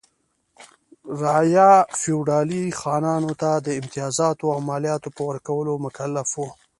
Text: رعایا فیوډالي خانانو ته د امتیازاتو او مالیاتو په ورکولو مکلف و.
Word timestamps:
رعایا 1.21 1.71
فیوډالي 1.99 2.63
خانانو 2.79 3.31
ته 3.41 3.51
د 3.65 3.67
امتیازاتو 3.79 4.45
او 4.53 4.59
مالیاتو 4.69 5.09
په 5.15 5.21
ورکولو 5.29 5.71
مکلف 5.85 6.27
و. 6.35 6.41